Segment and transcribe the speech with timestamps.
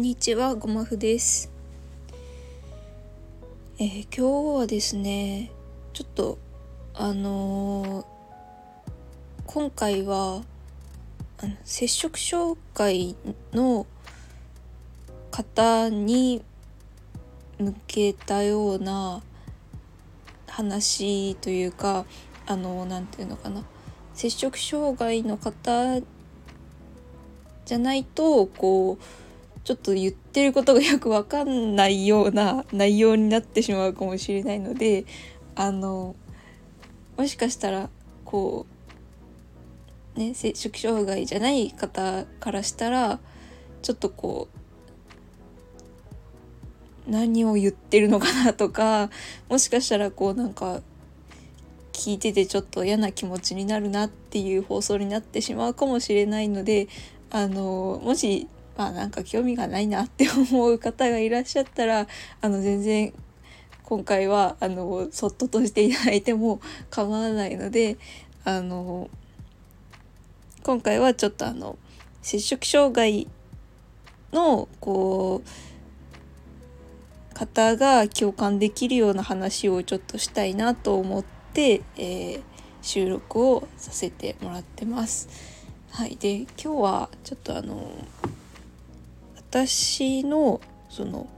[0.00, 1.50] んにちは、ごまふです。
[3.78, 5.50] えー、今日はですね、
[5.92, 6.38] ちょっと、
[6.94, 8.04] あのー、
[9.44, 10.42] 今回は、
[11.42, 13.14] あの摂食障害
[13.52, 13.86] の
[15.30, 16.42] 方に
[17.58, 19.20] 向けたような
[20.48, 22.06] 話というか、
[22.46, 23.64] あの何て言うのかな、
[24.14, 26.00] 摂食障害の方
[27.66, 29.29] じゃないとこう
[29.64, 35.04] ちょっと言ってることがよく分かんないような内容になってしまうかもしれないので
[35.54, 36.16] あの
[37.16, 37.90] もしかしたら
[38.24, 38.66] こ
[40.16, 43.20] うね摂食障害じゃない方からしたら
[43.82, 44.48] ちょっとこ
[47.06, 49.10] う何を言ってるのかなとか
[49.48, 50.80] もしかしたらこうなんか
[51.92, 56.88] 聞いててちょっと嫌な気持ちになるなっていう放送になってしまうかもしれないので
[57.30, 58.48] あのもし
[58.80, 62.06] まあなんか興味がないなって思う方がいらっしゃったら
[62.40, 63.12] あの全然
[63.84, 67.98] 今回はあのそっととしていただいても構わないので
[68.42, 69.10] あの
[70.62, 71.76] 今回はちょっとあの
[72.22, 73.28] 摂食障害
[74.32, 82.42] のこう方が共感できるような話をちょっとしたいなと思って、えー、
[82.80, 85.28] 収録をさせてもらってます。
[85.90, 87.92] はい、で今日はちょっとあの
[89.50, 91.28] 私のその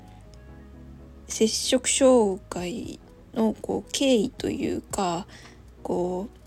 [1.28, 3.00] 摂食障害
[3.32, 5.26] のこう経緯というか
[5.82, 6.38] こう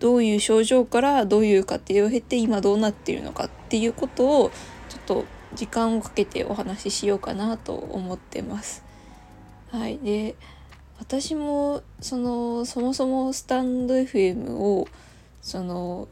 [0.00, 4.50] どういう症状からどういう過程を経て今どうなっているのかっていうことを
[4.88, 5.24] ちょっと
[5.54, 8.84] 時間をかけてお話ししようかなと思ってます。
[9.70, 10.34] はい、で
[10.98, 14.88] 私もそのそもそもスタンド FM を
[15.42, 16.08] その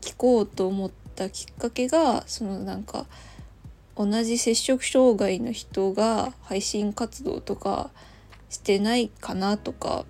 [0.00, 3.06] 聞こうと思ったきっかけがそのなんか
[3.96, 7.90] 同じ摂食障害の人が配信活動とか
[8.48, 10.04] してないかなとか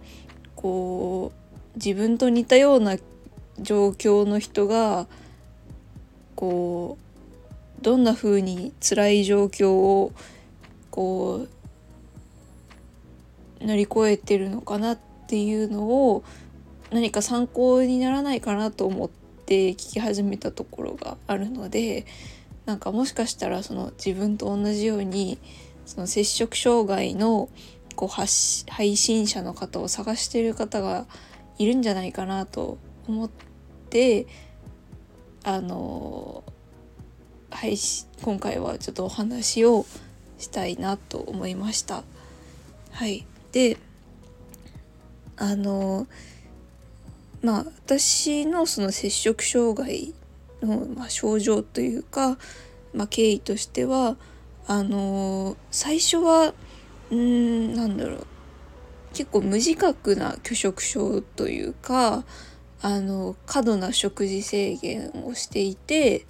[0.54, 2.96] こう自分と似たような
[3.58, 5.06] 状況の人が
[6.34, 6.98] こ
[7.80, 10.12] うどんな風に辛い状況を
[10.91, 11.47] こ
[13.60, 14.98] う乗り越えてるのかなっ
[15.28, 16.24] ていうのを
[16.91, 19.08] 何か参考にならないかなと思っ
[19.47, 22.06] て聞き始めたところがあるので
[22.66, 25.38] なんかもしかしたらその自分と同じように
[25.87, 27.48] その摂食障害の
[27.97, 31.06] こう配信者の方を探してる方が
[31.59, 33.31] いるんじゃないかなと思っ
[33.91, 34.26] て
[35.43, 36.44] あの
[37.50, 39.84] 配信今回はちょっとお話を
[40.38, 42.03] したいなと思いました。
[42.92, 43.77] はい、で
[45.37, 46.06] あの
[47.42, 50.15] まあ私のその摂食障害
[50.62, 52.38] の、まあ、症状というか、
[52.94, 54.16] まあ、経緯としては
[54.66, 56.54] あのー、最初は
[57.10, 58.26] うんなんだろう。
[59.12, 62.25] 結構無自覚な拒食症というか
[62.81, 66.26] あの過度な食事制限をしていて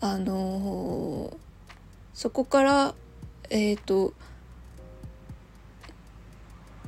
[0.00, 1.36] あのー、
[2.14, 2.94] そこから
[3.50, 4.14] えっ、ー、と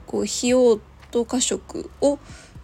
[0.06, 2.18] こう費用と過食を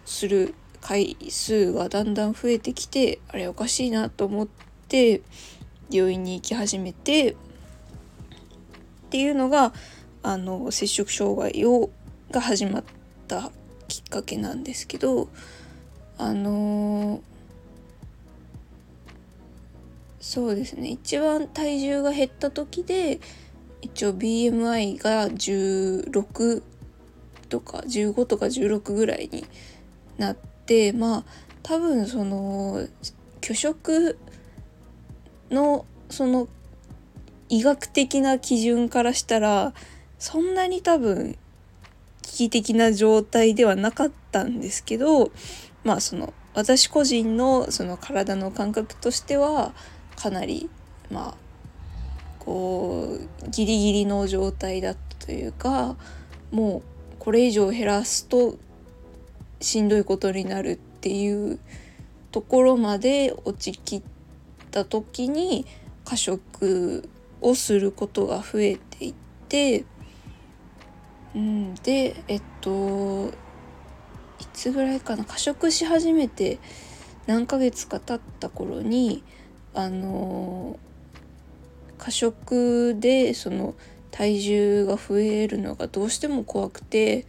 [0.05, 0.55] する
[0.87, 4.47] 回数がだんだん増えてきてあれおかしいなと思っ
[4.87, 5.23] て
[5.89, 7.35] 病院に行き始めてっ
[9.09, 9.73] ていうのが
[10.21, 11.89] あの摂食障害を
[12.29, 12.83] が始まっ
[13.27, 13.51] た
[13.87, 15.27] きっかけなんですけど
[16.19, 17.19] あの
[20.19, 20.89] そうですね。
[20.89, 23.19] 一番体重が減った時で
[23.81, 26.61] 一応 BMI が16
[27.49, 29.45] とか15とか16ぐらいに
[30.19, 31.23] なってってまあ
[31.61, 32.87] 多分その
[33.39, 34.17] 拒食
[35.51, 36.47] のその
[37.49, 39.73] 医学的な基準からしたら
[40.17, 41.37] そんなに多分
[42.23, 45.31] 危機的な状態ではなかったんですけど
[45.83, 49.73] まあその私個人のその体の感覚としては
[50.15, 50.67] かなり
[51.11, 51.35] まあ
[52.39, 55.95] こうギリギリの状態だったというか
[56.49, 56.81] もう
[57.19, 58.57] これ以上減らすと
[59.61, 61.59] しんどいことになるっていう
[62.31, 64.03] ところまで落ちきっ
[64.71, 65.65] た時に
[66.03, 67.09] 過食
[67.41, 69.13] をすることが増えていっ
[69.47, 69.85] て、
[71.35, 73.31] うん、でえっとい
[74.53, 76.59] つぐらいかな過食し始めて
[77.27, 79.23] 何ヶ月か経った頃に
[79.73, 80.77] あの
[81.97, 83.75] 過食でその
[84.11, 87.25] 体重が増えるのがどうしても怖くて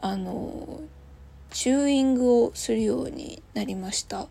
[0.00, 0.80] あの
[1.54, 4.26] チューイングをするようになりました。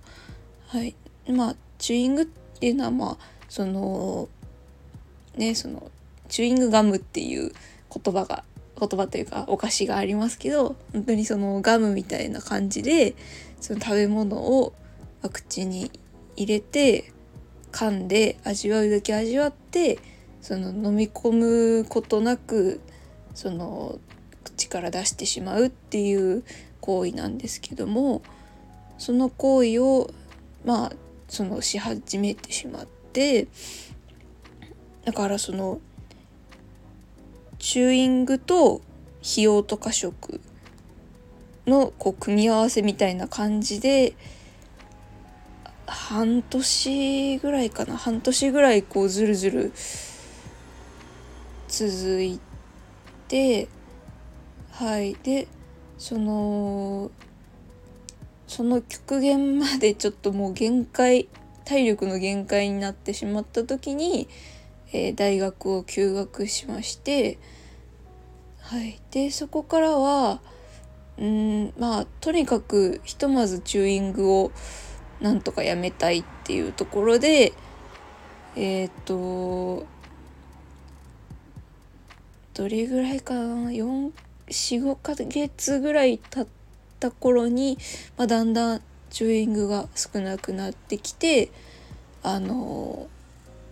[0.67, 0.93] はい、
[1.29, 3.17] まあチューイングっていうのはまあ
[3.47, 4.27] その
[5.37, 5.89] ねその
[6.27, 7.53] チューイングガムっていう
[7.89, 8.43] 言葉が
[8.77, 13.15] 言葉というかお菓子がありますけど本当にそのガムみたいな感じで
[13.61, 14.73] その食べ物を
[15.31, 15.91] 口に
[16.35, 17.13] 入れて
[17.71, 19.97] 噛んで味わうだけ味わって
[20.41, 21.31] その飲み込
[21.81, 22.81] むことなく
[23.33, 23.97] その
[24.43, 26.43] 口から出してしまうっていう
[26.83, 28.21] 行為なんですけども
[28.97, 30.11] その行為を
[30.65, 30.91] まあ
[31.29, 33.47] そのし始めてしまって
[35.05, 35.79] だからその
[37.57, 38.81] チューイングと
[39.21, 40.41] 費用と過食
[41.65, 44.13] のこう組み合わせみたいな感じで
[45.87, 47.95] 半年ぐらいかな。
[47.95, 49.71] 半年ぐらいこうずるずる
[51.69, 52.41] 続い
[53.29, 53.69] て
[54.71, 55.15] はい。
[55.23, 55.47] で
[56.03, 57.11] その
[58.45, 61.29] その極限までちょっともう限界
[61.63, 64.27] 体力の限界になってしまった時に、
[64.91, 67.39] えー、大学を休学しまして
[68.59, 68.99] はい。
[69.11, 70.41] でそこからは
[71.17, 74.51] うんまあとにかくひとまずチューイングを
[75.21, 77.53] なんとかやめたいっていうところで
[78.57, 79.85] えっ、ー、と
[82.55, 83.71] どれぐらいかな？
[84.47, 86.47] 45ヶ月ぐらい経っ
[86.99, 87.77] た頃に、
[88.17, 91.51] まあ、だんだんチューイングが少なくなってきて
[92.23, 93.07] あの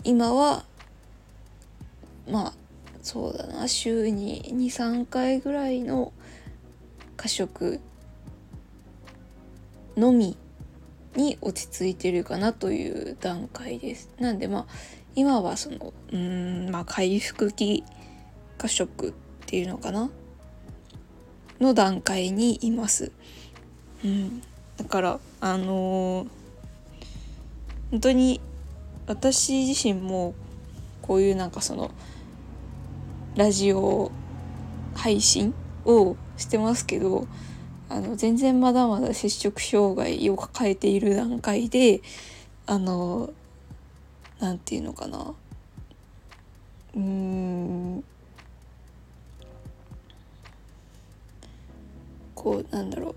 [0.03, 0.65] 今は
[2.29, 2.53] まあ
[3.01, 6.13] そうだな週に23回ぐらいの
[7.17, 7.79] 過食
[9.97, 10.37] のみ
[11.15, 14.09] に落ち着いてるかなという段階です。
[14.19, 14.65] なんでまあ
[15.15, 17.83] 今はそのうんまあ回復期
[18.57, 19.13] 過食っ
[19.45, 20.09] ていうのかな
[21.61, 23.11] の段階にいます。
[24.03, 24.41] うん、
[24.77, 26.27] だからあのー、
[27.91, 28.41] 本当に
[29.07, 30.33] 私自身も
[31.01, 31.91] こういうなんかその
[33.35, 34.11] ラジオ
[34.95, 35.53] 配信
[35.85, 37.27] をしてますけど
[37.89, 42.01] あの全然まだまだ摂食障害を抱えている段階で
[42.65, 43.31] あの
[44.39, 45.33] 何て言うのかな。
[46.95, 48.03] うん。
[52.41, 53.15] こうなんだろう。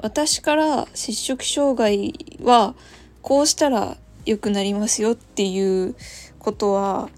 [0.00, 2.74] 私から摂食障害は
[3.22, 5.96] こうしたら良くなりますよっていう
[6.38, 7.08] ことは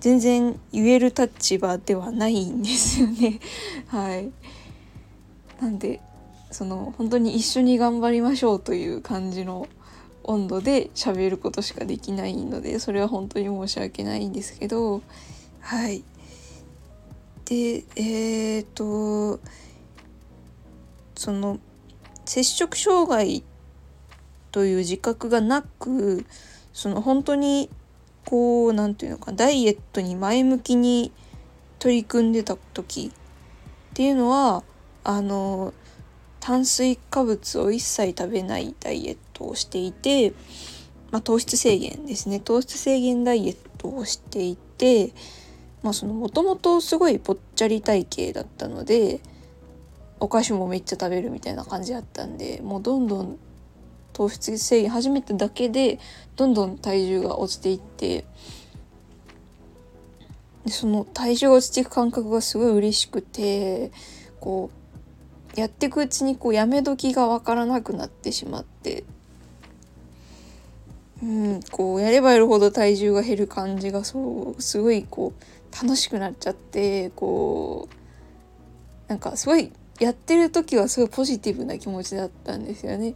[0.00, 3.38] 全然言える立場ではないんですよね。
[3.86, 4.30] はい。
[5.60, 6.00] なんで
[6.50, 9.68] その本当に一緒に頑張りましょうという感じの
[10.24, 15.02] 温度で喋ることしかできないのでそれは本当に申し訳ないんですけど。
[15.60, 16.02] はい。
[17.44, 19.40] でえっ、と
[21.20, 21.58] その
[22.24, 23.44] 摂食障害
[24.52, 26.24] という自覚がなく
[26.72, 27.68] その本当に
[28.24, 31.12] こう何て言うのかダイエットに前向きに
[31.78, 34.64] 取り組んでた時っていうのは
[35.04, 35.74] あの
[36.40, 40.32] 炭水化物を一切食べないダイエットをしていて、
[41.10, 42.40] まあ、糖質制限ですね。
[42.40, 45.12] 糖質制限ダイエットをしていて
[45.82, 49.20] まそのもともとすごいぽっちゃり体型だったので
[50.20, 53.38] お菓子もめっちゃ食べるみたいな感じだったんでもうどんどん
[54.12, 55.98] 糖質制限始めただけで
[56.36, 58.24] どんどん体重が落ちていって
[60.64, 63.90] でその体重が落ちていく感覚がすごい嬉しくて
[64.40, 64.70] こ
[65.56, 69.04] うやっていくうちにこうやめ時が分からなくなってしまって
[71.22, 77.94] うんこうやればやるほど体重が減る感じがそうすごいこう楽しくなっちゃってこう
[79.08, 83.14] なんかすごいやってる時はすごいポジティブな気持ちだったんですよね。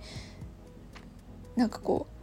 [1.57, 2.15] なんかこう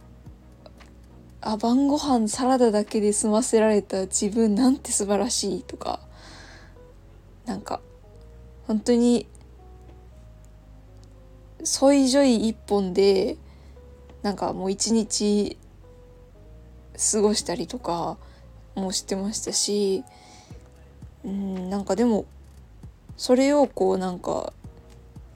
[1.40, 6.00] あ晩ご飯サラダだけで済ませられた自分なんて素晴らしいとか
[7.46, 7.80] なんか
[8.68, 9.26] 本当に
[11.64, 13.36] ソイジョイ一本で
[14.22, 15.58] なんかもう一日
[17.12, 18.16] 過ごしたりとか
[18.76, 20.04] もしてましたし
[21.24, 22.26] うんなんかでも
[23.16, 24.52] それをこうなんか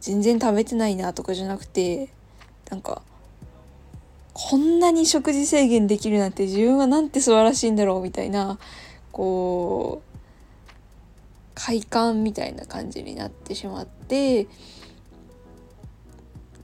[0.01, 2.09] 全然食べてないなとかじゃなくて
[2.71, 3.03] なんか
[4.33, 8.59] こんなに食事制限できるなんて自分はなんて素晴らしいんだろうみたいな
[9.13, 10.19] こう
[11.55, 14.47] 快感みたいな感じになってしまって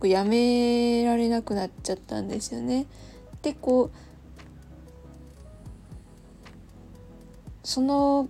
[0.02, 2.87] 構やめられなくなっちゃったんですよね。
[3.42, 3.90] でこう
[7.62, 8.28] その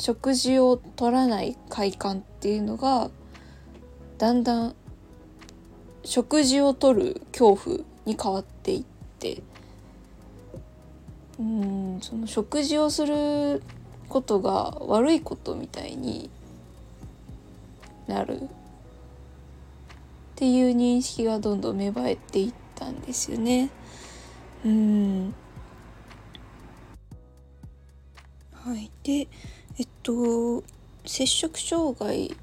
[0.00, 3.10] 食事を取らない快感っていうのが
[4.16, 4.74] だんだん
[6.04, 7.76] 食事を取る恐怖
[8.06, 8.84] に変わっていっ
[9.18, 9.42] て。
[11.38, 13.62] うんその食事をする
[14.10, 16.28] ことが悪いことみたいに
[18.06, 18.46] なるっ
[20.34, 23.70] ていう認識がどんどん芽生えていったんですよね。
[24.66, 25.34] うん。
[28.52, 29.26] はい、で
[29.80, 30.62] えっと
[31.06, 32.36] 摂食障害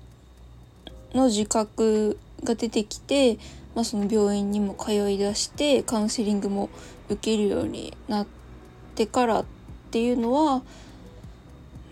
[1.13, 3.38] の自覚が出てきて、
[3.75, 6.72] まあ、その病院にも通いだしてカウンセリングも
[7.10, 8.27] 受けるようになっ
[8.96, 9.46] てからっ
[9.91, 10.63] ていうのは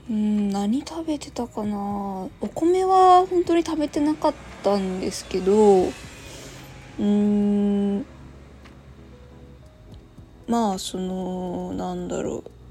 [0.10, 1.78] うん何食べてたかな。
[1.78, 4.34] お米は本当に食べてなかっ
[4.64, 5.92] たんですけど
[7.00, 8.04] うん
[10.48, 12.65] まあそのなんだろう。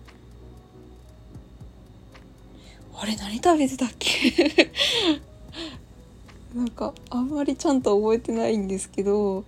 [2.96, 4.70] あれ何食べてたっけ？
[6.54, 9.44] なんかあんまりちゃんと覚えてないんですけど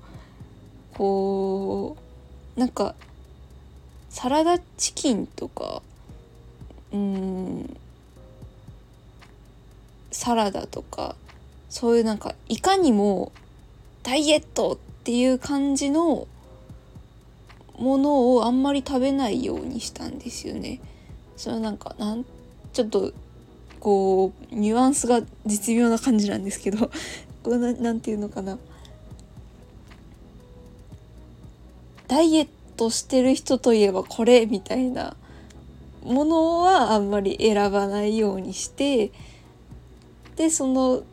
[0.95, 1.97] こ
[2.57, 2.95] うなんか
[4.11, 5.83] サラダチキンとか
[6.93, 7.77] うん
[10.11, 11.15] サラダとか
[11.69, 13.31] そういうなんかいかにも
[14.03, 16.27] ダイエットっていう感じの
[17.79, 20.81] ものをあんまり食べないようにしたんですよね。
[21.37, 22.25] それなんかなん
[22.73, 23.13] ちょっと
[23.87, 26.91] こうニュアンスが絶妙な感じなんですけど
[27.45, 28.59] これなんていうのかな。
[32.09, 35.15] ダイエットしてる人といえばこれみたいな
[36.03, 39.13] ものはあんまり選ばないようにして
[40.35, 41.05] でその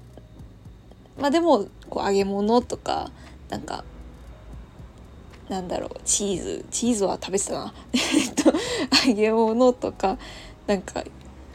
[1.20, 3.12] まあでもこう揚げ物とか
[3.50, 3.84] なんか
[5.48, 7.74] なんだろうチーズチーズは食べてたな。
[9.06, 10.18] 揚げ物とか
[10.66, 11.04] なんか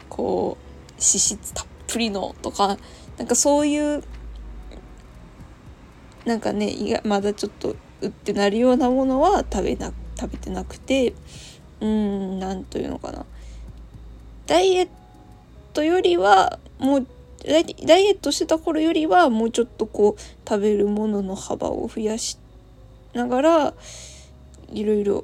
[0.07, 0.68] こう
[0.99, 2.77] 質たっぷりのとか
[3.17, 4.03] なんかそういう
[6.25, 11.13] なんかねまだちょっとうってなるようなものは食べな食べてなくて
[11.81, 13.25] うん何というのかな。
[14.47, 14.89] ダイエッ
[15.73, 17.07] トよりはもう
[17.45, 22.37] ダイエットしてた頃よりはもうちょっとこう食べるものの幅を増やし
[23.13, 23.73] ながら
[24.71, 25.23] いろいろ、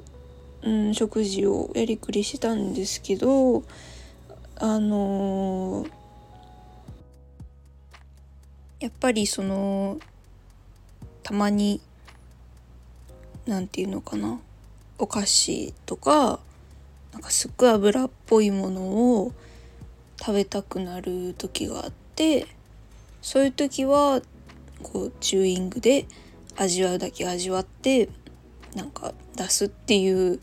[0.62, 3.64] うん、食事をやりくりしてたんですけど
[4.58, 5.90] あのー、
[8.80, 9.98] やっぱりその
[11.22, 11.82] たまに
[13.46, 14.40] 何て言うのかな
[14.98, 16.40] お菓子とか
[17.12, 18.80] なんかすっごい油っぽいもの
[19.20, 19.32] を
[20.18, 22.46] 食べたくなる時があって
[23.20, 24.22] そういう時は
[24.82, 26.06] こうチューイングで
[26.56, 28.08] 味わうだけ味わって
[28.74, 30.40] なんか出すっていう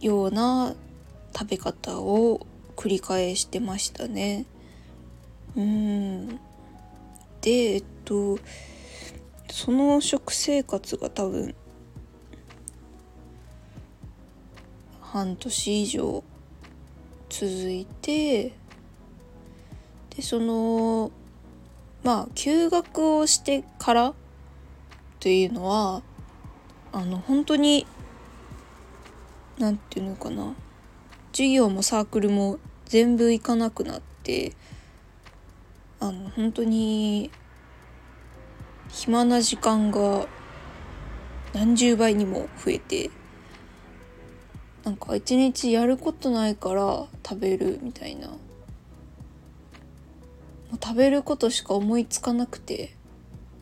[0.00, 0.74] ような
[1.38, 4.44] 食べ方を繰り返してましたね。
[5.56, 6.26] うん
[7.40, 8.40] でえっと
[9.48, 11.54] その食生活が多分
[15.00, 16.24] 半年以上
[17.28, 18.52] 続いて
[20.10, 21.12] でその
[22.02, 24.14] まあ休学をしてから
[25.20, 26.02] というのは
[26.90, 27.86] あの本当に
[29.56, 30.52] 何て言うのかな
[31.32, 34.52] 授業もサークルも全部行かなくなって
[36.00, 37.30] あの本当に
[38.90, 40.26] 暇な時間が
[41.52, 43.10] 何十倍にも増えて
[44.84, 48.30] なんか一日やることないから食べるみたいな。
[50.82, 52.94] 食べることしか思いつかなくて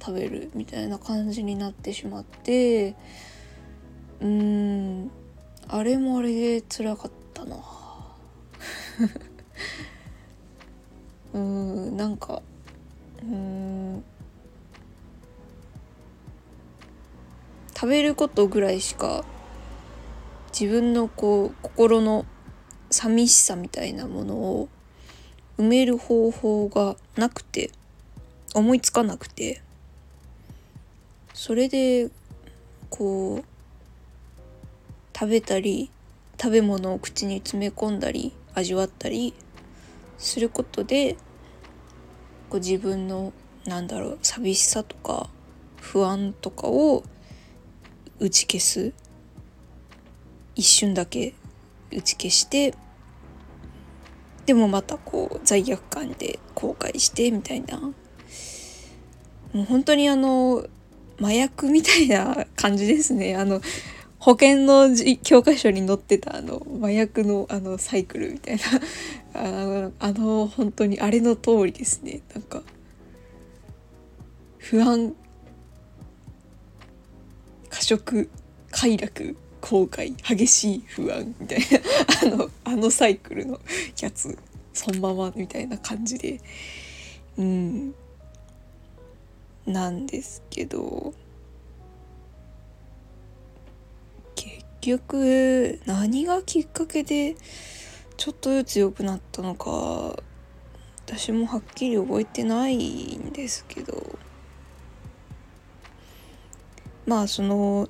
[0.00, 2.96] 食べるみたいな感じになってしまって
[4.20, 5.10] うーん
[5.68, 7.15] あれもあれで辛かった。
[7.36, 7.56] たな。
[11.34, 12.40] うんなんか
[13.22, 14.04] うん。
[17.74, 19.24] 食べることぐらいしか
[20.58, 22.24] 自分のこう心の
[22.90, 24.70] 寂しさみたいなものを
[25.58, 27.70] 埋める方法がなくて
[28.54, 29.60] 思いつかなくて
[31.34, 32.08] それで
[32.88, 33.44] こう
[35.14, 35.90] 食べたり
[36.40, 39.34] 食べ物を口に詰め込んだり味わったり
[40.18, 41.16] することで
[42.48, 43.32] こう自分の
[43.64, 45.28] なんだろう寂しさとか
[45.80, 47.04] 不安とかを
[48.18, 48.92] 打ち消す。
[50.54, 51.34] 一瞬だけ
[51.92, 52.74] 打ち消して
[54.46, 57.78] でもまたこう罪悪感で後悔してみたいな。
[59.52, 60.66] もう本当にあの
[61.20, 63.36] 麻薬みたいな感じですね。
[63.36, 63.60] あの
[64.26, 64.88] 保険の
[65.22, 68.62] 教科書に載ってたあの麻薬のあのサイクルみたいな。
[69.40, 72.22] あのあの本当にあれの通りですね。
[72.34, 72.64] なんか
[74.58, 75.14] 不安
[77.70, 78.28] 過食
[78.72, 81.66] 快楽後悔激しい不安みたいな。
[82.34, 83.60] あのあのサイクルの
[84.02, 84.36] やつ
[84.72, 86.40] そのままみたいな感じで。
[87.38, 87.94] うん。
[89.66, 91.14] なんですけど。
[94.86, 97.36] 局何がきっかけで
[98.16, 99.70] ちょっとずつ良くなったのか
[101.06, 104.18] 私もはっきり覚えてないんですけど。
[107.06, 107.88] まあその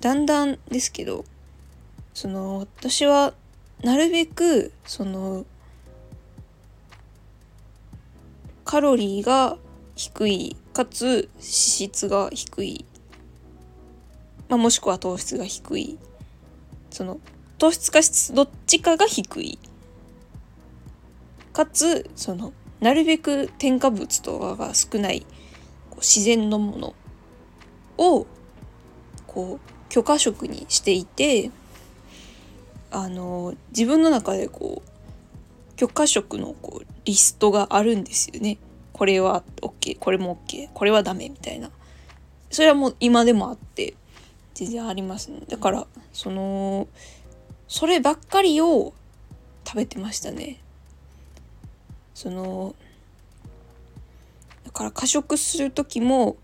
[0.00, 1.24] だんだんですけど
[2.12, 3.32] その私は
[3.82, 5.46] なるべくその
[8.66, 9.56] カロリーが
[9.94, 12.84] 低いかつ脂質が低い、
[14.52, 15.98] まあ、もしくは糖質が低い。
[16.90, 17.20] その
[17.56, 19.58] 糖質か質どっちかが低い。
[21.54, 25.24] かつそのなるべく添加物とかが少ない
[25.96, 26.94] 自然のもの
[27.96, 28.26] を
[29.26, 31.50] こう許可食にしていて
[32.90, 38.58] あの自分の中でこう許可食のこうリストがあるんですよね。
[38.92, 41.70] これは OK これも OK これはダメみたいな。
[42.50, 43.94] それはもう今でもあって。
[44.54, 45.40] 全然ありますね。
[45.48, 46.88] だからその
[47.68, 48.92] そればっかりを
[49.64, 50.58] 食べてましたね。
[52.14, 52.74] その
[54.64, 56.36] だから過食する時も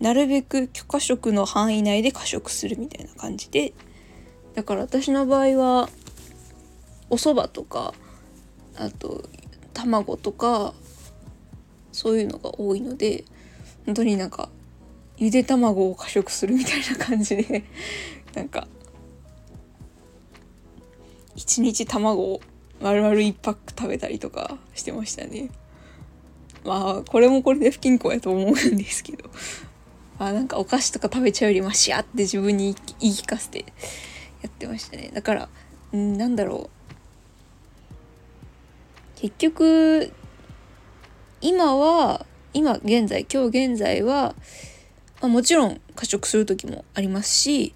[0.00, 3.74] なるべく許可食の範囲内で過食するみたいな感じで
[4.54, 5.88] だから私の場合は
[7.10, 7.92] お蕎麦とか
[8.76, 9.28] あと
[9.74, 10.74] 卵とか
[11.92, 13.24] そういうのが多いので
[13.84, 14.48] 本当になんか
[15.20, 17.64] ゆで卵を過食するみたいな感じで
[18.34, 18.66] なんか
[21.36, 22.40] 一日卵を
[22.80, 25.50] 丸々1パック食べたりとかしてましたね。
[26.64, 29.30] まあこれもこれで不均衡やと思うんですけど。
[30.18, 33.64] あなんかお菓子とか食べちゃうよりマシやって自分に言い聞かせて
[34.42, 35.10] やってましたね。
[35.14, 35.48] だから
[35.96, 36.68] んなんだろ
[39.16, 39.20] う。
[39.20, 40.12] 結局
[41.40, 44.34] 今は今現在今日現在は、
[45.20, 47.74] まあ、もちろん過食する時もありますし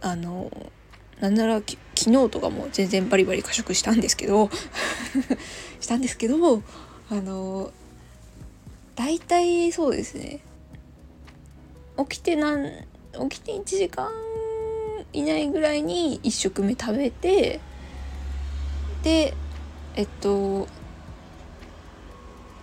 [0.00, 0.50] あの
[1.20, 4.50] なんなら昨日とかも全然バリバリ過食したんですけど
[5.80, 6.62] したんですけど
[7.10, 7.70] あの
[8.96, 10.40] 大体そうですね。
[12.08, 12.66] 起きてなん
[13.28, 14.10] 起きて1時間
[15.12, 17.60] 以内ぐらいに1食目食べて
[19.02, 19.34] で
[19.94, 20.66] えっと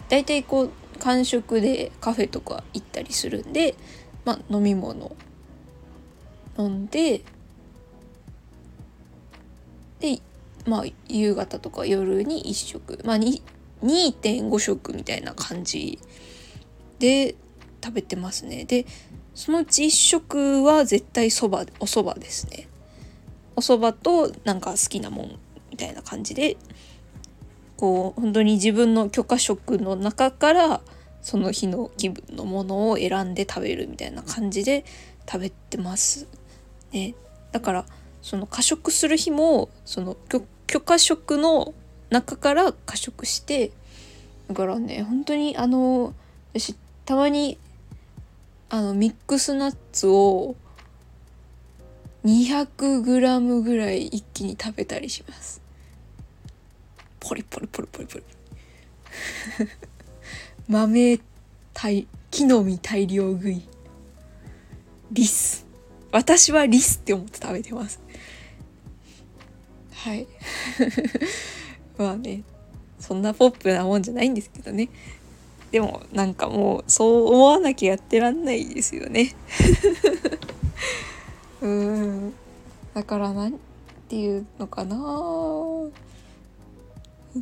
[0.09, 3.75] 大体こう間食でカフェとか行ったりするんで、
[4.29, 5.15] ま、飲み物。
[6.57, 7.21] 飲んで
[9.99, 10.19] で
[10.65, 12.99] まあ夕方とか夜に1食。
[13.05, 15.99] まあ2.5食みたいな感じ
[16.99, 17.35] で
[17.83, 18.65] 食べてますね。
[18.65, 18.85] で
[19.33, 22.67] そのうち1食は絶対そばお蕎麦ですね。
[23.55, 25.39] お蕎麦となんか好きなもん
[25.71, 26.57] みたいな感じで
[27.77, 30.81] こう本当に自分の許可食の中から
[31.21, 34.85] その日の気分のものを選んで食べるみたいな感じで
[35.29, 36.27] 食べてます
[36.91, 37.15] ね。
[37.51, 37.85] だから
[38.21, 40.15] その過食する日もその
[40.67, 41.73] 許可食の
[42.09, 43.71] 中から過食して
[44.47, 46.13] だからね本当にあの
[46.53, 47.57] 私たまに
[48.69, 50.55] あのミックスナッツを
[52.25, 55.61] 200g ぐらい一気に食べたりします。
[57.19, 58.23] ポリポリポリポリポリ。
[60.69, 61.19] 豆
[61.73, 63.63] 大木の実大量食い。
[65.11, 65.65] リス。
[66.11, 67.99] 私はリスって思って食べてます。
[69.91, 70.27] はい。
[71.97, 72.43] まあね。
[72.99, 74.89] そんなポップなもんじゃないんですけどね。
[75.71, 79.33] でもなんかもうそう思わなきゃやってらんないですよね。
[81.61, 82.33] うん。
[82.93, 83.59] だから何
[84.07, 84.97] ていうのかな。
[84.97, 85.91] 本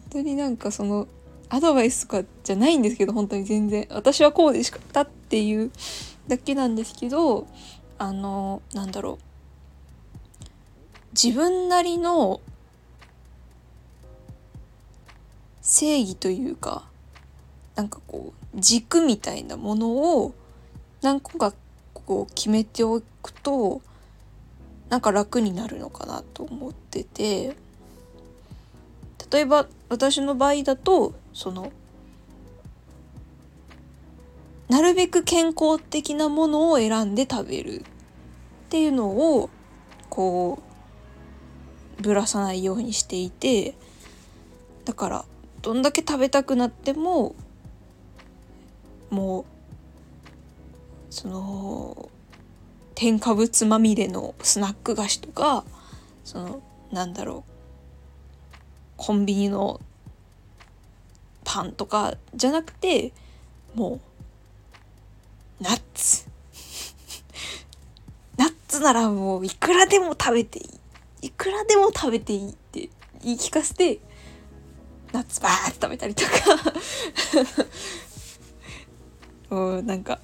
[0.09, 1.09] 当になんかその
[1.49, 3.87] アドバイスとかじゃないんですけど本当に全然。
[3.89, 5.71] 私はこうでしかったっていう
[6.27, 7.47] だけなんですけど
[7.97, 9.23] あのなんだろう。
[11.13, 12.41] 自分なりの
[15.61, 16.87] 正義というか
[17.75, 20.33] なんかこう軸みたいなものを
[21.01, 21.53] 何個か
[21.93, 23.81] こう決めておくと
[24.89, 27.55] なんか楽になるのかなと思ってて。
[29.31, 31.71] 例えば私の場合だとその
[34.69, 37.83] なるべく健康的なものを選んで食べるっ
[38.69, 39.51] ていうのを
[40.09, 40.63] こ
[41.99, 43.75] うぶらさないようにしていて
[44.83, 45.25] だから
[45.61, 47.35] どんだけ食べたくなっても
[49.11, 49.45] もう
[51.11, 52.09] その
[52.95, 55.65] 添加物まみれのスナック菓子とか
[56.23, 57.51] そのなんだろう
[58.97, 59.79] コンビニの
[61.47, 63.13] パンとかじゃなくて
[63.73, 64.01] も
[65.61, 66.25] うナッツ。
[68.35, 70.63] ナッツならもういくらでも食べてい
[71.21, 71.27] い。
[71.27, 72.89] いくらでも食べていいって
[73.23, 73.99] 言い聞かせて
[75.13, 76.31] ナッツバーって食べたりとか。
[79.55, 80.19] もうなんか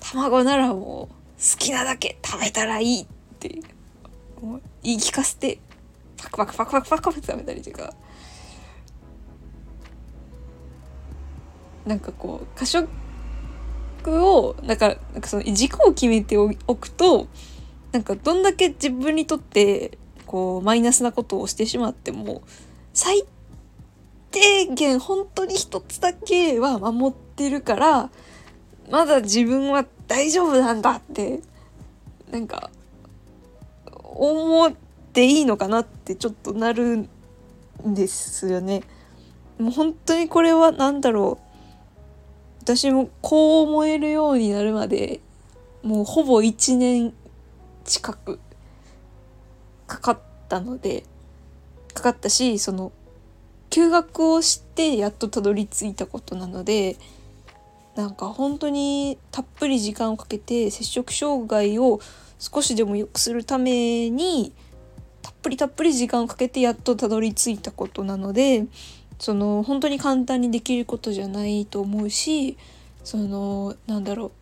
[0.00, 3.06] 卵ならもう好きなだけ食べたらいいっ
[3.38, 3.60] て
[4.40, 4.62] もう。
[4.82, 5.58] 言い聞かせて
[6.16, 7.92] パクパクパクパクパクパク食べたりとか。
[11.88, 12.86] なんかこう過食
[14.06, 17.26] をなんかなんかその軸を決めておくと
[17.92, 19.96] なんかどんだけ自分にとって
[20.26, 22.42] こうマイナスなことをしてしまっても
[22.92, 23.24] 最
[24.30, 28.10] 低限本当に一つだけは守ってるから
[28.90, 31.40] まだ自分は大丈夫なんだって
[32.30, 32.70] なんか
[34.04, 34.72] 思っ
[35.12, 37.08] ていいのかなってちょっとなる
[37.86, 38.82] んですよね。
[39.58, 41.47] もう本当にこれは何だろう
[42.68, 45.20] 私もこう思えるようになるまで
[45.82, 47.14] もうほぼ1年
[47.86, 48.38] 近く
[49.86, 50.18] かかっ
[50.50, 51.04] たので
[51.94, 52.92] かかったしその
[53.70, 56.98] 休学をしてやっとたどり着いたことなので
[57.96, 62.00] なんか本当にたっぷり時間をかけて摂食障害を
[62.38, 64.52] 少しでも良くするために
[65.22, 68.66] たっぷりたっぷり時間をかけてやっとたどり着いたことなので
[69.18, 72.56] その本当に簡単にできることじゃないと思うし
[73.04, 74.32] そのなんだろう。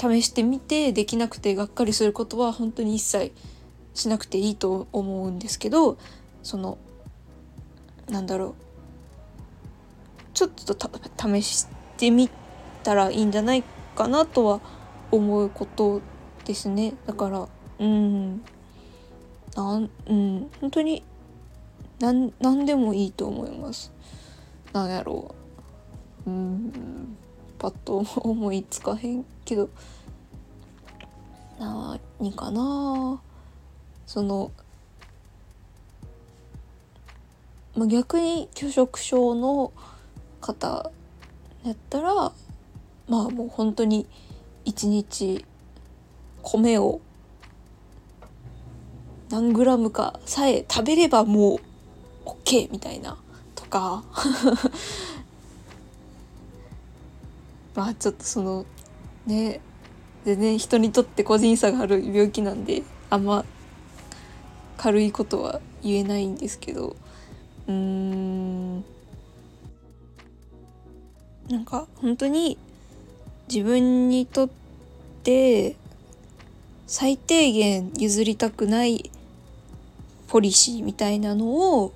[0.00, 3.32] 試してみてできなくてがっかりすることは本当に一切
[3.92, 5.98] しなくていいと思うんですけど
[6.42, 6.78] その
[8.08, 8.54] なんだろう。
[10.32, 10.74] ちょっと
[11.18, 11.66] 試し
[11.98, 12.30] てみ
[12.82, 13.62] たらいいんじゃない
[13.94, 14.60] かなとは
[15.10, 16.00] 思うこと
[16.46, 16.94] ですね。
[17.06, 17.46] だから
[17.78, 18.42] うん。
[19.54, 20.50] なんうん。
[20.62, 21.02] 本当に
[22.00, 23.92] なん何でもいいと思います。
[24.72, 25.34] なんやろ
[26.26, 26.30] う。
[26.30, 27.16] うん。
[27.58, 29.68] パッと思いつかへんけど。
[31.58, 33.20] 何かな。
[34.06, 34.50] その
[37.76, 39.72] まあ、逆に拒食症の
[40.40, 40.90] 方
[41.64, 42.32] やったらま
[43.08, 44.06] あもう本当に
[44.64, 45.44] 一日
[46.42, 47.00] 米を
[49.30, 51.69] 何グラムかさえ食べればもう
[52.44, 53.16] OK みたいな
[53.54, 54.04] とか。
[57.74, 58.66] まあちょっとその
[59.26, 59.60] ね
[60.24, 63.44] 全然人にとって個人差がある病気なんであんま
[64.76, 66.96] 軽いことは言えないんですけど。
[67.68, 68.84] うーん。
[71.50, 72.58] なんか本当に
[73.48, 74.48] 自分にとっ
[75.24, 75.74] て
[76.86, 79.10] 最低限譲りたくない
[80.28, 81.46] ポリシーみたいなの
[81.82, 81.92] を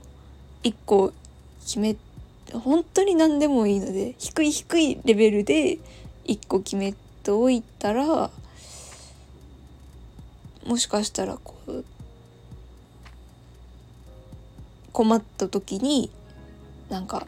[0.65, 1.13] 一個
[1.61, 1.97] 決め
[2.53, 5.79] 本当に何でもいいので低い低いレベルで
[6.25, 8.31] 一個決めておいたら
[10.67, 11.85] もしかしたらこう
[14.93, 16.11] 困った時に
[16.89, 17.27] なんか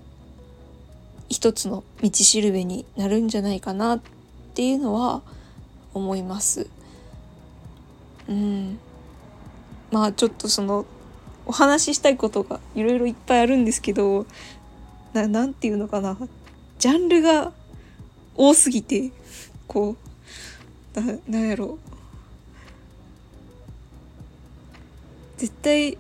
[1.28, 4.00] 一つの道しるべになるんじゃないかなっ
[4.54, 5.22] ていうのは
[5.92, 6.68] 思います。
[8.28, 8.78] うん、
[9.90, 10.86] まあちょっとその
[11.46, 14.26] お話ししたいことがいろいろいっぱいあるんですけど
[15.12, 16.16] なんていうのかな
[16.78, 17.52] ジャンルが
[18.34, 19.12] 多すぎて
[19.66, 19.96] こ
[20.96, 21.96] うななんやろう
[25.38, 25.96] 絶対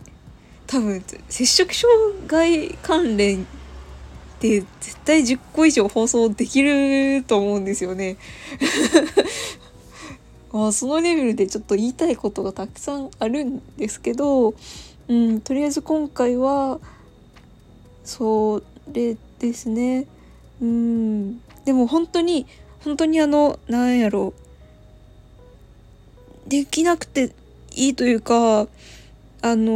[0.66, 3.46] 多分摂食障害関連っ
[4.40, 8.16] て絶対10個以上放送できると思うんですよね。
[10.52, 14.54] まあそのレベルでちょっと言いたいことがたくさんあるんですけど、
[15.08, 16.80] うん、とりあえず今回は
[18.04, 20.06] それですね。
[20.60, 22.46] うん、でも本当に
[22.82, 24.32] 本当にあのなんやろ
[26.46, 27.32] できなくて
[27.74, 28.68] いいというか
[29.42, 29.72] あの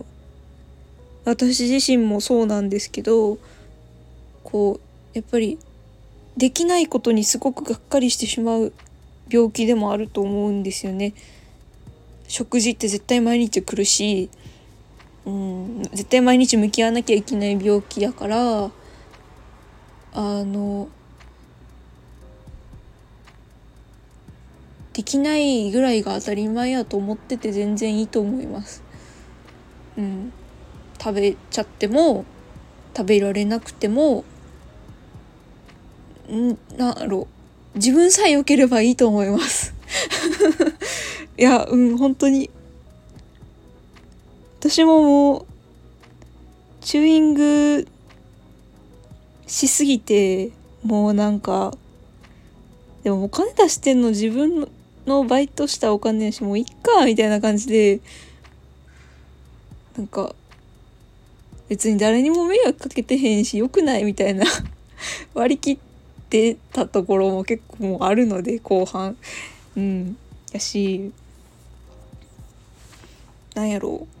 [0.00, 0.04] ー、
[1.24, 3.38] 私自身もそうなんですけど
[4.44, 4.80] こ
[5.14, 5.58] うやっぱり
[6.36, 8.72] できないことにすごくがっかりしてしまう
[9.30, 11.14] 病気でもあると思うんですよね。
[12.28, 14.30] 食事って絶対毎日来るし、
[15.24, 18.70] うん、絶対毎日向き合わなきゃいけない病気だから
[20.12, 20.88] あの
[24.92, 28.82] できないぐらいが当たり前やと思ってて全然いいと思います。
[29.98, 30.32] うん、
[30.98, 32.24] 食べちゃっても
[32.96, 34.24] 食べられなくても
[36.32, 37.28] んなんだろ。
[37.74, 39.74] う自分さえ良ければいいと思います。
[41.38, 42.50] いやうん本当に。
[44.60, 45.46] 私ももう
[46.80, 47.86] チューイング
[49.46, 50.50] しすぎて
[50.82, 51.72] もうなんか
[53.04, 54.68] でもお金出してんの自分
[55.06, 58.00] のバイトしたお金やしもういっかみたいな感じで
[59.96, 60.34] なんか
[61.68, 64.44] 別に誰にも迷惑かけてへんしよくないみたいな
[65.34, 65.78] 割り切っ
[66.28, 69.16] てたところも結構もうあるので後半。
[69.76, 70.16] うん。
[70.52, 71.12] やし
[73.56, 74.16] なんやろう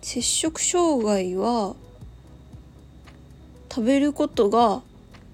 [0.00, 1.76] 摂食障害は
[3.70, 4.80] 食べることが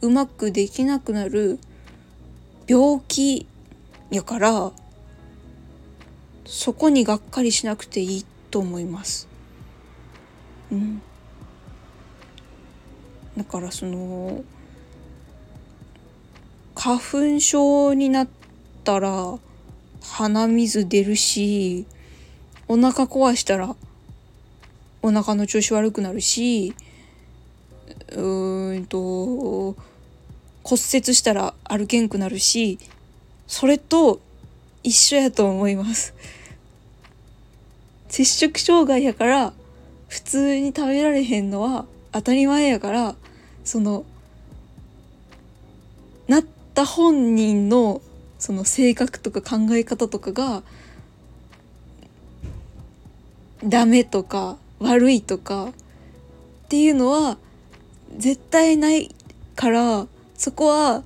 [0.00, 1.60] うまくできなくなる
[2.66, 3.46] 病気
[4.10, 4.72] やから
[6.44, 9.28] そこにがっかりしなくていいと思います。
[10.72, 11.00] うん。
[13.36, 14.42] だからその
[16.84, 18.28] 花粉症になっ
[18.82, 19.38] たら
[20.02, 21.86] 鼻水出るし
[22.66, 23.76] お腹壊したら
[25.00, 26.74] お腹の調子悪くなるし
[28.10, 28.96] うーんと
[30.64, 32.80] 骨折したら歩けんくなるし
[33.46, 34.20] それと
[34.82, 36.14] 一緒やと思います。
[38.08, 39.52] 摂食障害やから
[40.08, 43.14] 普通に食べられへんのは当たり前やから
[43.62, 44.04] その
[46.72, 48.00] った本人の
[48.38, 50.62] その性格とか考え方とかが
[53.62, 55.72] ダメとか悪いとかっ
[56.68, 57.36] ていうのは
[58.16, 59.14] 絶対ない
[59.54, 61.02] からそこは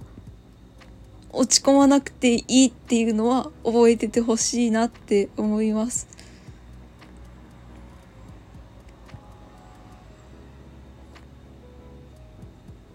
[1.32, 6.06] 落ち込まなくていいっていうのは覚えててほしいなって思います。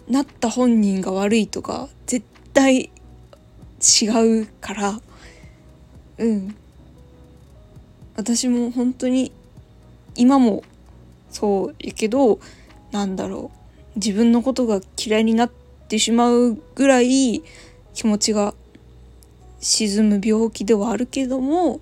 [0.08, 2.90] なった本人が悪いとか絶対
[4.00, 5.00] 違うから。
[6.18, 6.54] うん。
[8.16, 9.32] 私も本当に
[10.14, 10.62] 今も
[11.30, 12.38] そうやけど
[12.90, 13.98] なんだろう。
[13.98, 15.50] 自分のことが嫌いになっ
[15.88, 17.42] てしまうぐらい
[17.94, 18.54] 気持ちが
[19.60, 21.80] 沈む病気ではあるけども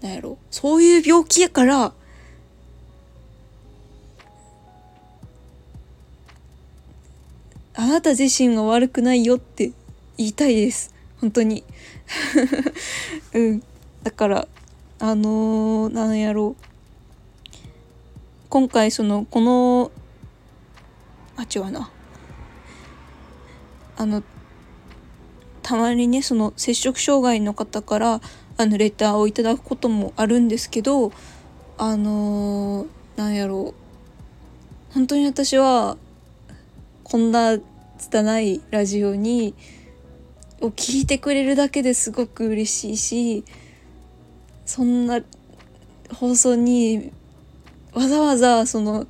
[0.00, 0.38] なんやろ。
[0.50, 1.92] そういう病気やから
[7.74, 9.72] あなた自身が悪くないよって
[10.18, 10.94] 言いたいです。
[11.20, 11.64] 本当に。
[13.32, 13.62] うん。
[14.02, 14.48] だから
[14.98, 16.64] あのー、なんやろう。
[18.50, 19.90] 今回そのこの
[21.36, 21.90] あ違うな。
[23.96, 24.22] あの
[25.62, 28.20] たまにねその摂食障害の方から
[28.58, 31.12] あのレターをいただくこともあるんですけど
[31.78, 33.82] あのー、なんやろう。
[34.92, 35.96] 本当に私は
[37.12, 37.58] こんな
[37.98, 39.54] 拙いラジオに
[40.62, 43.44] を聞いてくれるだけですごく嬉しいし
[44.64, 45.20] そんな
[46.10, 47.12] 放送に
[47.92, 49.06] わざわざその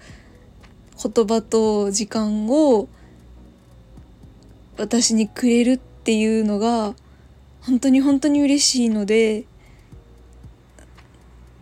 [1.00, 2.88] 言葉と時間を
[4.78, 6.96] 私にくれるっていうのが
[7.60, 9.44] 本当に本当に嬉しいので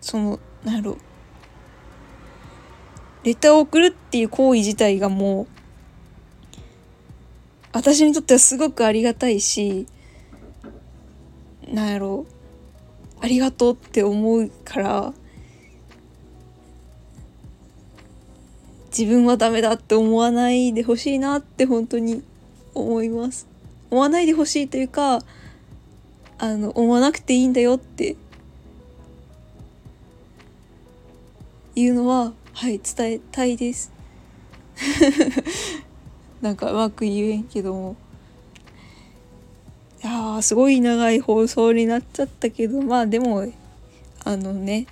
[0.00, 0.96] そのなんやろ。
[3.24, 5.59] レターを送るっていう行為自体がもう
[7.72, 9.86] 私にとってはすごくありがたいし
[11.68, 15.12] なんやろうありがとうって思うから
[18.90, 22.24] 自分はダメだって思わないでほしいなって本当に
[22.74, 23.46] 思います。
[23.90, 25.20] 思わないでほしいというか
[26.38, 28.16] あの思わなくていいんだよって
[31.76, 33.92] いうのははい伝えたいです。
[36.40, 37.74] なんかうまく言えんけど。
[37.74, 37.96] も
[40.02, 42.80] いやすごい長い放送になっちゃったけど。
[42.82, 43.46] まあでも
[44.24, 44.86] あのね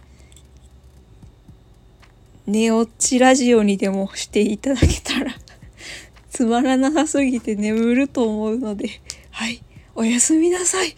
[2.47, 5.35] 寝落ちラジオにでもしていただけたら
[6.31, 9.01] つまらなさすぎて眠ると思うので。
[9.31, 9.63] はい。
[9.95, 10.95] おやすみなさい。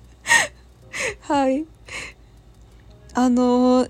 [1.22, 1.66] はい。
[3.14, 3.88] あの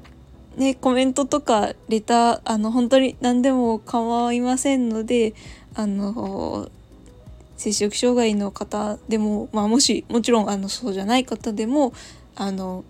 [0.56, 5.34] ねコメントとかレターあの本当に何でも構いませんので
[5.74, 6.70] あの
[7.56, 11.92] 摂食障害の方でも、まあ、もしもちろんあのそうじゃない方でも
[12.34, 12.84] あの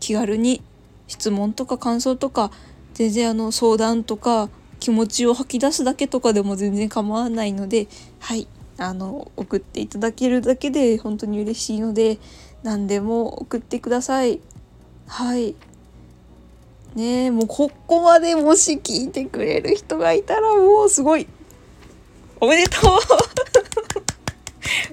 [0.00, 0.62] 気軽に
[1.08, 2.50] 質問とか感想とか
[2.94, 4.48] 全然あの相談とか
[4.80, 7.88] 気持ちを吐き出すだけとかでも全然構わないので
[8.20, 8.48] はい
[8.78, 12.18] あの送っていただけるだけで本当に嬉しいので
[12.62, 14.40] 何でも送ってください。
[15.06, 15.54] はい。
[16.94, 21.26] ねえもうここまでもし聞いてくれる人がいたらもうすごい。
[22.38, 23.00] おめでとう。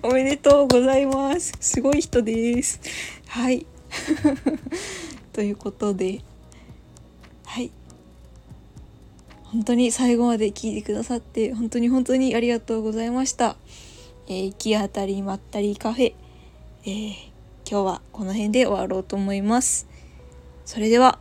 [0.07, 1.51] おめでとうございます。
[1.59, 2.79] すごい人です。
[3.27, 3.65] はい。
[5.33, 6.21] ということで。
[7.43, 7.71] はい。
[9.43, 13.57] 本当に最後まで聞いてくださって本当に本当にありがとうございました。
[14.27, 16.13] えー、行き当たりまったりカフェ、
[16.83, 17.11] えー、
[17.69, 19.85] 今日はこの辺で終わろうと思います。
[20.65, 21.19] それでは。